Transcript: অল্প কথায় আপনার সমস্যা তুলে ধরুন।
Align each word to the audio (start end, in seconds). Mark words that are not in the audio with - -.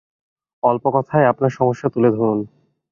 অল্প 0.63 0.83
কথায় 0.93 1.25
আপনার 1.25 1.49
সমস্যা 1.49 1.87
তুলে 1.89 2.09
ধরুন। 2.11 2.39